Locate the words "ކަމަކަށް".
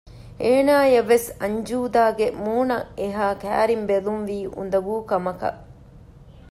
5.09-5.59